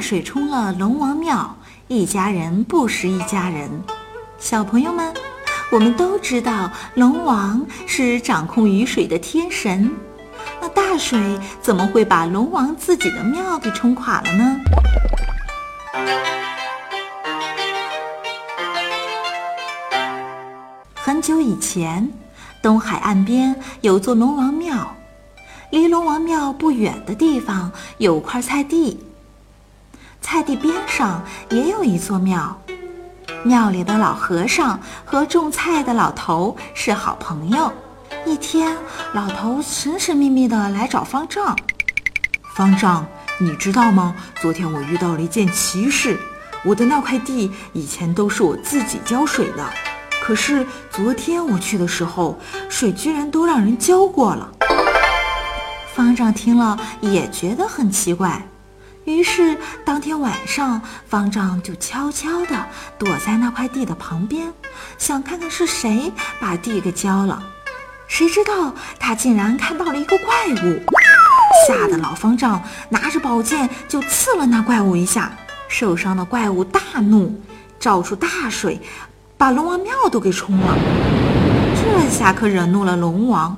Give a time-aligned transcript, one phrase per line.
[0.00, 1.56] 水冲了龙王庙，
[1.88, 3.70] 一家人不识一家人。
[4.38, 5.12] 小朋友们，
[5.70, 9.90] 我们都知道龙王是掌控雨水的天神，
[10.60, 14.56] 那大水怎么会把龙王自己的庙给冲垮了呢？
[20.94, 22.10] 很久以前，
[22.62, 24.96] 东海岸边有座龙王庙，
[25.70, 28.98] 离龙王庙不远的地方有块菜地。
[30.20, 32.56] 菜地边上也有一座庙，
[33.42, 37.72] 庙里的老和尚和种菜的老头是好朋友。
[38.24, 38.76] 一天，
[39.14, 41.56] 老头神神秘秘地来找方丈
[42.54, 43.06] ：“方丈，
[43.38, 44.14] 你知道吗？
[44.40, 46.18] 昨天我遇到了一件奇事。
[46.64, 49.68] 我的那块地以前都是我自己浇水的。”
[50.22, 54.52] 可是昨天我去的时候，水居然都让人浇过了。
[55.94, 58.46] 方丈听了也觉得很奇怪，
[59.10, 62.66] 于是当天晚上，方丈就悄悄地
[62.98, 64.52] 躲在那块地的旁边，
[64.98, 67.42] 想看看是谁把地给浇了。
[68.06, 70.82] 谁知道他竟然看到了一个怪物，
[71.66, 75.32] 吓得老方丈拿着宝剑就刺了那怪物一下，
[75.68, 77.40] 受伤的怪物大怒，
[77.78, 78.80] 照出大水。
[79.36, 80.76] 把龙王庙都给冲了，
[81.74, 83.56] 这下可惹怒了龙王。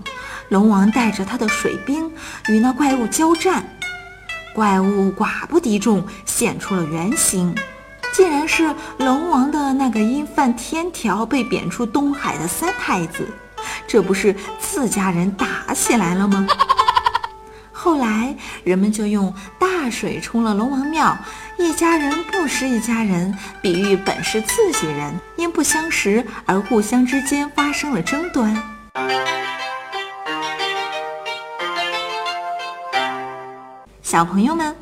[0.48, 2.10] 龙王带着他的水兵
[2.48, 3.64] 与那怪物交战，
[4.54, 7.54] 怪物寡不敌众，现出了原形，
[8.12, 13.26] 竟然是龙王的那个因犯天条被贬出东海的三太子。
[13.86, 16.46] 这不是自家人打起来了吗？
[17.72, 21.16] 后来人们就用大水冲了龙王庙。
[21.58, 28.56] 一家人不识一家人，比喻本是自己人，因不相识而互相之间发生了争端。
[34.12, 34.76] 小朋友们，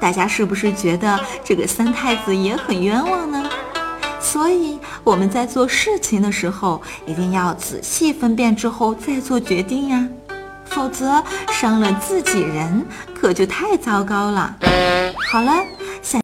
[0.00, 3.44] 大家是不是觉得这个三太子也很冤枉呢？
[4.18, 10.08] 所以我们在做事情的时候，一定要仔细分辨之后再做决定呀，
[10.64, 12.82] 否则伤了自己人，
[13.14, 14.56] 可就太糟糕了。
[15.30, 15.62] 好了。